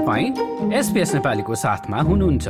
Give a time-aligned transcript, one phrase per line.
[0.00, 2.48] नेपालीको साथमा हुनुहुन्छ।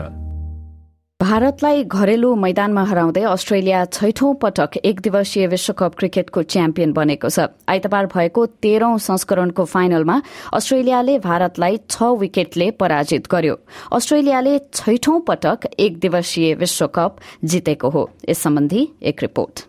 [1.22, 8.06] भारतलाई घरेलु मैदानमा हराउँदै अस्ट्रेलिया छैठौं पटक एक दिवसीय विश्वकप क्रिकेटको च्याम्पियन बनेको छ। आइतबार
[8.06, 10.22] भएको तेह्रौं संस्करणको फाइनलमा
[10.52, 13.56] अस्ट्रेलियाले भारतलाई छ विकेटले पराजित गर्यो।
[13.92, 19.66] अस्ट्रेलियाले छैठौं पटक एक दिवसीय विश्वकप जितेको हो। यस सम्बन्धी एक रिपोर्ट।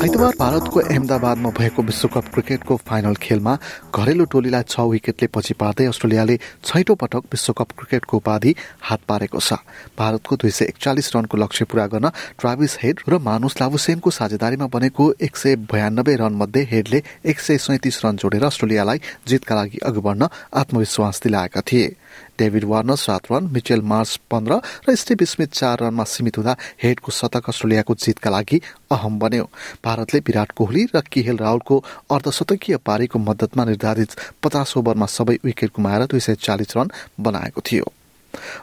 [0.00, 3.56] आइतबार भारतको अहमदाबादमा भएको विश्वकप क्रिकेटको फाइनल खेलमा
[3.92, 9.60] घरेलु टोलीलाई छ विकेटले पछि पार्दै अस्ट्रेलियाले छैटौं पटक विश्वकप क्रिकेटको उपाधि हात पारेको छ।
[10.00, 12.08] भारतको दुई सय एकचालिस रनको लक्ष्य पूरा गर्न
[12.40, 17.58] ट्राभिस हेड र मानुस लाभुसेनको साझेदारीमा बनेको एक सय बयानब्बे रन मध्ये हेडले एक सय
[17.60, 21.94] सैतिस रन जोडेर अस्ट्रेलियालाई जितका लागि अघि बढ्न आत्मविश्वास दिलाएका थिए।
[22.40, 27.12] डेभिड वार्नर सात रन मिचेल मार्स पन्ध्र र स्टिभ स्मिथ चार रनमा सीमित हुँदा हेडको
[27.12, 28.60] शतक अस्ट्रेलियाको जितका लागि
[28.90, 29.44] अहम बन्यो।
[29.84, 36.06] भारतले विराट कोहली र केएल राहुलको अर्धशतकीय पारीको मद्दतमा निर्धारित पचास ओभरमा सबै विकेट गुमाएर
[36.06, 37.92] दुई सय चालिस रन बनाएको थियो।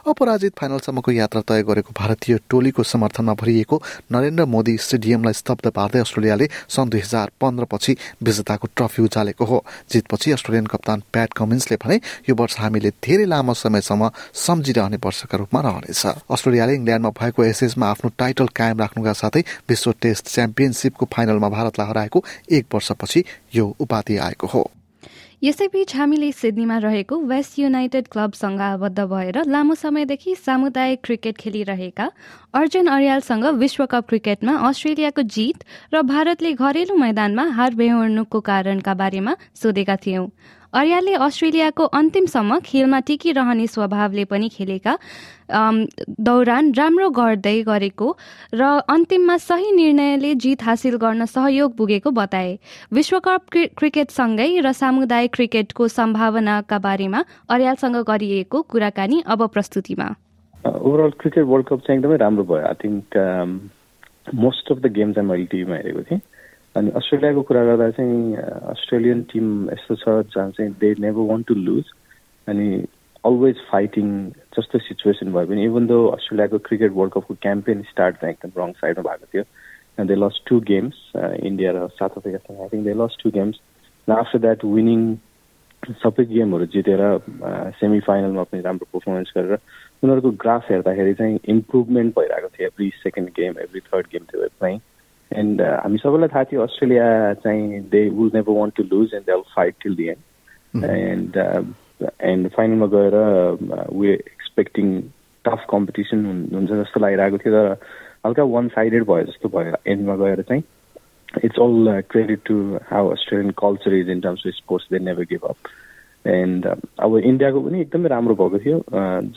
[0.08, 6.48] अपराजित फाइनलसम्मको यात्रा तय गरेको भारतीय टोलीको समर्थनमा भरिएको नरेन्द्र मोदी स्टेडियमलाई स्तब्ध पार्दै अस्ट्रेलियाले
[6.68, 12.34] सन् दुई हजार पन्ध्रपछि विजेताको ट्रफी उचालेको हो। जितपछि अस्ट्रेलियन कप्तान प्याट कमिन्सले भने यो
[12.34, 18.48] वर्ष हामीले धेरै लामो समयसम्म सम्झिरहने वर्षका रूपमा रहनेछ। अस्ट्रेलियाले इङ्ल्याण्डमा भएको एसएसमा आफ्नो टाइटल
[18.56, 23.24] कायम राख्नुका साथै विश्व टेस्ट च्याम्पियनसिपको फाइनलमा भारतलाई हराएको एक वर्षपछि
[23.54, 24.70] यो उपाधि आएको हो।
[25.42, 32.10] यसैबीच हामीले सिडनीमा रहेको वेस्ट युनाइटेड क्लबसँग आबद्ध भएर लामो समयदेखि सामुदायिक क्रिकेट खेलिरहेका
[32.54, 35.64] अर्जुन अर्यालसँग विश्वकप क्रिकेटमा अस्ट्रेलियाको जित
[35.94, 40.26] र भारतले घरेलु मैदानमा हार बेहोर्नुको कारणका बारेमा सोधेका थियौं।
[40.72, 44.96] अर्यालले अस्ट्रेलियाको अन्तिमसम्म खेलमा टिकिरहने स्वभावले पनि खेलेका
[46.20, 48.08] दौरान राम्रो गर्दै गरेको
[48.54, 52.52] र अन्तिममा सही निर्णयले जित हासिल गर्न सहयोग पुगेको बताए।
[52.92, 53.42] विश्वकप
[53.78, 60.08] क्रिकेटसँगै र सामुदायिक क्रिकेटको सम्भावनाका बारेमा अर्यालसँग गरिएको कुराकानी अब प्रस्तुतिमा।
[60.68, 63.06] ओभरअल क्रिकेट वर्ल्ड कप चाहिँ एकदमै राम्रो भयो। I think
[64.36, 66.20] most of the game चाहिँ मैले टिभीमा हेरेको थिएँ।
[66.74, 68.36] अनि अस्ट्रेलियाको कुरा गर्दा चाहिँ
[68.70, 71.92] अस्ट्रेलियन टिम यस्तो छ जहाँ चाहिँ they never want to lose
[72.46, 72.68] अनि
[73.24, 74.08] अलवेज फाइटिङ
[74.56, 78.72] जस्तो सिचुएसन भयो भने इभन दो अस्ट्रेलियाको क्रिकेट वर्ल्ड कपको क्याम्पेन स्टार्ट चाहिँ एकदम रङ
[78.74, 83.22] साइडमा भएको थियो they lost two games India र south अफ्रिकासँग I think they lost
[83.22, 83.60] two games
[84.08, 85.02] after that winning
[85.96, 87.02] सबै गेमहरू जितेर
[87.74, 89.58] सेमी फाइनलमा पनि राम्रो पर्फर्मेन्स गरेर
[90.02, 94.78] उनीहरूको ग्राफ हेर्दाखेरि चाहिँ इम्प्रुभमेन्ट भइरहेको थियो every second game every third game थियो प्लेइङ
[95.32, 99.40] एन्ड हामी सबैलाई थाहा थियो अस्ट्रेलिया चाहिँ they will never want to lose and they
[99.56, 101.36] fight till the end and
[102.22, 103.16] and फाइनलमा गएर
[103.92, 105.00] वे एक्सपेक्टिङ
[105.44, 106.24] टफ कम्पिटिसन
[106.54, 107.76] हुन्छ जस्तो लागिरहेको थियो तर
[108.26, 110.62] हल्का वान साइडेड भयो जस्तो भयो एन्डमा गएर चाहिँ
[111.44, 112.56] it's all credit to
[112.90, 115.56] how Australian culture is in terms of sports they never give up
[116.26, 116.66] and
[116.98, 118.82] अब इन्डियाको पनि एकदमै राम्रो भएको थियो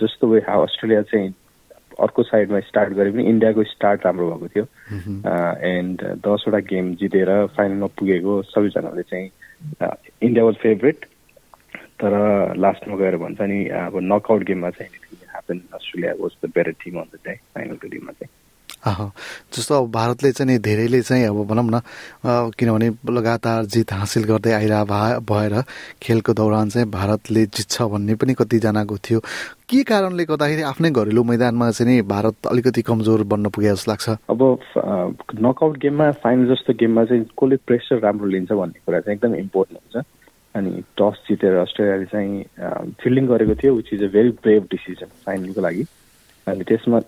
[0.01, 1.33] जस्तो वे हाउ अस्ट्रेलिया चाहिँ
[1.99, 4.65] अर्को साइडमा स्टार्ट गरे पनि इन्डियाको स्टार्ट राम्रो भएको थियो।
[5.69, 9.29] एन्ड दसवटा गेम जितेर फाइनलमा पुगेको सबैजनाले चाहिँ
[10.21, 11.05] इन्डिया वाज फेभरेट
[12.01, 12.13] तर
[12.57, 14.91] लास्टमा गएर भन्छ नि अब नकआउट गेममा चाहिँ
[15.23, 18.40] happen Australia was the better team on the day फाइनलको टिममा चाहिँ।
[18.81, 21.81] जस्तो अब भारतले चाहिँ धेरैले चाहिँ अब भनौँ न
[22.57, 24.83] किनभने लगातार जित हासिल गर्दै आइरह
[25.21, 25.61] भएर
[26.01, 29.19] खेलको दौरान चाहिँ भारतले जित्छ भन्ने पनि कतिजनाको थियो।
[29.69, 34.09] के कारणले गर्दाखेरि आफ्नै घरेलु मैदानमा चाहिँ नि भारत अलिकति कमजोर बन्न पुगे जस्तो लाग्छ?
[34.29, 34.41] अब
[35.39, 39.95] नकआउट गेममा फाइनल जस्तो गेममा चाहिँ कसले प्रेसर राम्रो लिन्छ भन्ने कुरा चाहिँ एकदम इम्पोर्टेन्ट
[39.95, 40.05] हुन्छ।
[40.55, 45.61] अनि टस जितेर अस्ट्रेलियाले चाहिँ फिल्डिङ गरेको थियो which is a very brave decision फाइनलको
[45.61, 45.85] लागि।
[46.47, 46.99] अनि त्यसमा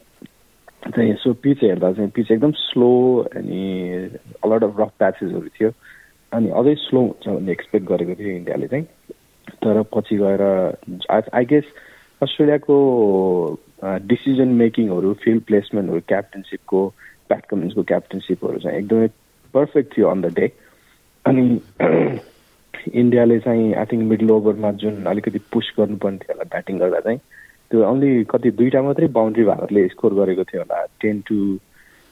[0.89, 2.91] चाहिँ यसो पिच हेर्दा चाहिँ पिच एकदम स्लो
[3.35, 3.63] अनि
[4.44, 5.69] अलट अफ रफ प्याचेसहरू थियो।
[6.31, 8.85] अनि अझै स्लो हुन्छ भन्ने एक्सपेक्ट गरेको थियो इन्डियाले चाहिँ।
[9.63, 10.41] तर पछि गएर
[11.11, 11.63] आई गेस
[12.21, 12.75] अस्ट्रेलियाको
[13.83, 16.88] डिसिजन मेकिङहरू फिल्ड प्लेसमेन्टहरू क्याप्टेनसिपको
[17.29, 19.07] प्याट कमिन्सको क्याप्टेनसिपहरू चाहिँ एकदमै
[19.53, 20.51] पर्फेक्ट थियो अन द डे
[21.25, 21.45] अनि
[23.01, 27.19] इन्डियाले चाहिँ आई थिङ्क मिडल ओभरमा जुन अलिकति पुस गर्नुपर्ने थियो होला ब्याटिङ गर्दा चाहिँ
[27.74, 31.36] त्यो ओन्ली कति दुईवटा मात्रै बााउन्ड्री भारतले स्कोर गरेको थियो होला ten to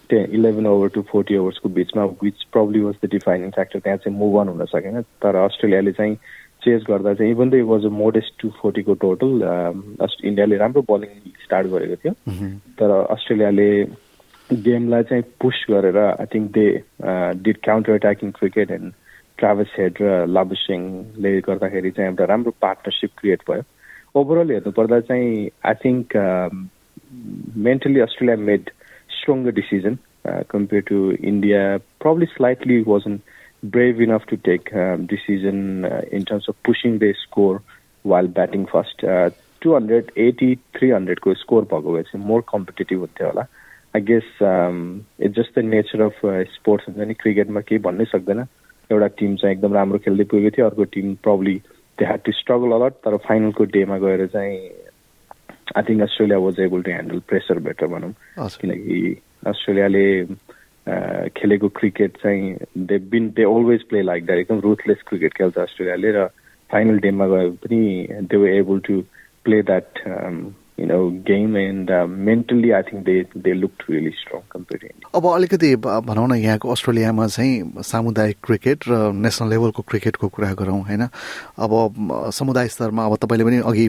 [0.10, 4.18] ten eleven over to forty ओभर्सको बिचमा which probably was the defining factor त्यहाँ चाहिँ
[4.18, 6.16] मुभ अन हुन सकेन। तर अस्ट्रेलियाले चाहिँ
[6.66, 9.30] चेज गर्दा चाहिँ even the it was a modest two फोर्टीको total
[10.30, 11.12] इन्डियाले राम्रो बलिङ
[11.44, 12.14] स्टार्ट गरेको थियो।
[12.80, 13.70] तर अस्ट्रेलियाले
[14.66, 16.66] गेमलाई चाहिँ पुस गरेर I think they
[17.46, 18.94] did counter attacking cricket and
[19.38, 23.64] Travis Head र लाबुसिङले गर्दाखेरि चाहिँ एउटा राम्रो पार्टनरसिप क्रिएट भयो।
[24.16, 26.16] ओभरअल हेर्नुपर्दा चाहिँ I think
[27.68, 28.70] mentally Australia made
[29.20, 29.98] stronger decision
[30.50, 31.82] compared to India.
[32.00, 33.24] Probably slightly wasn't
[33.64, 37.62] brave enough to take um, decision uh, in terms of pushing the score
[38.06, 39.04] while batting first.
[39.04, 39.30] Uh,
[39.62, 43.42] 280, 300 को score भएको भए चाहिँ more competitive हुन्थ्यो होला
[43.96, 44.24] I guess
[45.22, 46.20] it's just the nature of
[46.54, 48.40] sports हुन्छ नि क्रिकेटमा केही भन्नै सक्दैन
[48.90, 51.56] एउटा टिम चाहिँ एकदम राम्रो खेल्दै पुगेको थियो अर्को team probably
[51.98, 54.58] they had to struggle a lot तर फाइनलको डेमा गएर चाहिँ
[55.76, 58.14] I think Australia was able to handle pressure better भनौँ
[58.56, 59.00] किनकि
[59.48, 60.06] अस्ट्रेलियाले
[61.32, 62.56] खेलेको क्रिकेट चाहिँ
[62.86, 66.26] they been they always play like that एकदम रुथलेस क्रिकेट खेल्छ अस्ट्रेलियाले र
[66.70, 67.82] फाइनल डेमा गए पनि
[68.24, 69.02] they were able to
[69.46, 70.00] play that
[70.82, 73.18] you know game and uh, mentally I think they
[73.48, 75.10] they looked really strong compared to India.
[75.16, 75.76] अब अलिकति
[76.10, 81.08] भनौँ न यहाँको अस्ट्रेलियामा चाहिँ सामुदायिक क्रिकेट र नेसनल लेभलको क्रिकेटको कुरा गरौँ होइन
[81.66, 81.78] अब
[82.40, 83.88] समुदाय स्तरमा अब तपाईँले पनि अघि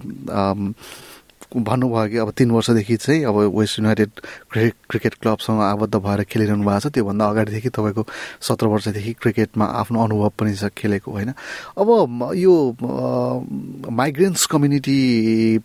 [1.56, 4.10] भन्नुभयो कि अब तिन वर्षदेखि चाहिँ अब वेस्ट युनाइटेड
[4.52, 8.06] क्रिकेट क्रिकेट क्लबसँग आबद्ध भएर खेलिरहनु भएको छ त्योभन्दा अगाडिदेखि तपाईँको
[8.40, 11.31] सत्र वर्षदेखि क्रिकेटमा आफ्नो अनुभव पनि छ खेलेको होइन?
[11.78, 11.88] अब
[12.37, 12.54] यो
[13.90, 14.96] माइग्रेन्ट्स कम्युनिटी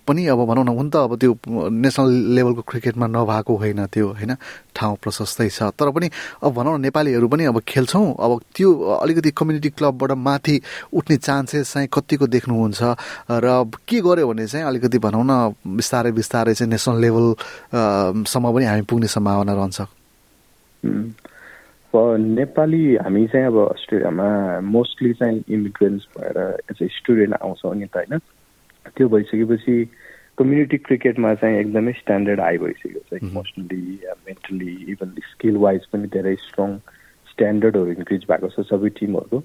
[0.08, 1.38] पनि अब भनौँ न हुन त अब त्यो
[1.70, 4.36] नेसनल लेभलको क्रिकेटमा नभएको होइन त्यो होइन?
[4.78, 6.08] ठाउँ प्रशस्तै छ। तर पनि
[6.46, 8.70] अब भनौँ न नेपालीहरू पनि अब खेल्छौँ। अब त्यो
[9.02, 10.56] अलिकति कम्युनिटी क्लबबाट माथि
[10.94, 12.82] उठ्ने चान्सेस चाहिँ कतिको देख्नुहुन्छ?
[13.28, 13.48] र
[13.90, 15.34] के गर्यो भने चाहिँ अलिकति भनौँ न
[15.66, 19.80] बिस्तारै बिस्तारै चाहिँ नेसनल लेभलसम्म पनि हामी पुग्ने सम्भावना रहन्छ।
[21.94, 24.28] नेपाली हामी चाहिँ अब अस्ट्रेलियामा
[24.62, 26.38] मोस्टली चाहिँ इमिग्रेन्ट्स भएर
[26.70, 28.14] एज ए स्टुडेन्ट आउँछौँ नि त होइन?
[28.94, 29.76] त्यो भइसकेपछि
[30.38, 36.36] कम्युनिटी क्रिकेटमा चाहिँ एकदमै स्ट्यान्डर्ड हाई भइसक्यो छ emotionally mentally even skill wise पनि धेरै
[36.42, 36.76] स्ट्रङ
[37.30, 39.40] स्ट्यान्डर्डहरू इन्क्रिज भएको छ सबै टिमहरूको।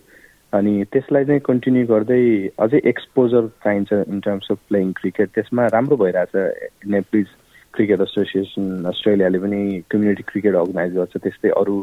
[0.53, 2.25] अनि त्यसलाई चाहिँ कन्टिन्यू गर्दै
[2.65, 7.29] अझै एक्सपोजर चाहिन्छ in terms of playing cricket त्यसमा राम्रो भइरहेछ नेप्लिज
[7.75, 9.61] क्रिकेट एसोसिएसन अस्ट्रेलियाले पनि
[9.91, 11.77] कम्युनिटी क्रिकेट अर्गनाइज गर्छ। त्यस्तै अरू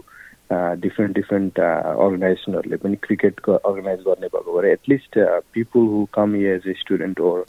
[0.86, 5.20] डिफ्रेन्ट डिफ्रेन्ट अर्गनाइजेसनहरूले पनि क्रिकेटको अर्गनाइज गर्ने भएको भएर at least
[5.58, 7.44] people who come as a student or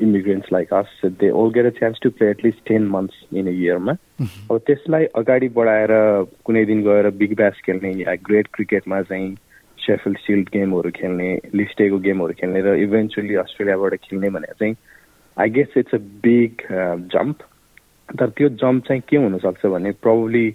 [0.00, 3.50] immigrants like us they all get a chance to play at least ten months in a
[3.50, 5.92] इयरमा अब त्यसलाई अगाडि बढाएर
[6.44, 9.34] कुनै दिन गएर बिग ब्यास खेल्ने या ग्रेट क्रिकेटमा चाहिँ
[9.78, 14.76] सेफिल्ड सिल्ड गेमहरू खेल्ने लिस्टेको गेमहरू खेल्ने र इभेन्चुली अस्ट्रेलियाबाट खेल्ने भनेर चाहिँ
[15.36, 16.62] I guess it's a big
[17.12, 17.42] jump
[18.08, 20.50] तर त्यो जम्प चाहिँ के हुनसक्छ भने probably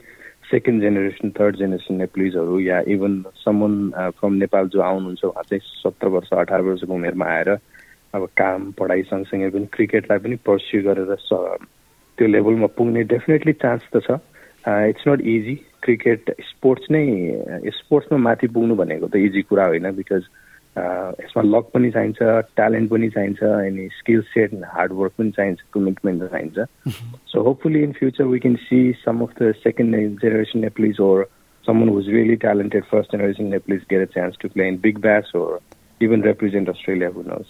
[0.51, 3.75] second generation third generation नेप्लिजहरू या इभन समन
[4.19, 7.50] फ्रम नेपाल जो आउनुहुन्छ उहाँ चाहिँ सत्र वर्ष अठार वर्षको उमेरमा आएर
[8.15, 11.15] अब काम पढाइ सँगसँगै पनि क्रिकेटलाई पनि पर्स्यु गरेर
[12.17, 14.19] त्यो लेभलमा पुग्ने डेफिनेटली चान्स त छ।
[14.89, 17.06] It's not easy cricket sports नै
[17.79, 20.23] स्पोर्ट्समा माथि पुग्नु भनेको त इजी कुरा होइन बिकज
[20.77, 22.19] यसमा लक पनि चाहिन्छ
[22.59, 26.57] ट्यालेन्ट पनि चाहिन्छ अनि स्किल सेट हार्डवर्क पनि चाहिन्छ कमिटमेन्ट चाहिन्छ।
[27.31, 31.27] So hopefully in future we can see some of the second generation Nepalese or
[31.65, 35.33] someone who's really talented first generation Nepalese get a chance to play in Big Bash
[35.39, 35.59] or
[36.01, 37.50] even represent Australia, who knows.